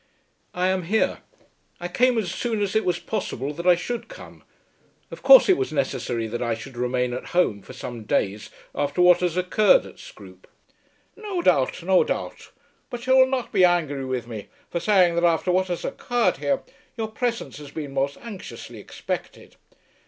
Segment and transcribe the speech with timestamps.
[0.55, 1.19] "I am here.
[1.79, 4.43] I came as soon as it was possible that I should come.
[5.11, 8.99] Of course it was necessary that I should remain at home for some days after
[8.99, 10.47] what has occurred at Scroope."
[11.15, 12.49] "No doubt; no doubt.
[12.89, 16.37] But you will not be angry with me for saying that after what has occurred
[16.37, 16.63] here,
[16.97, 19.55] your presence has been most anxiously expected.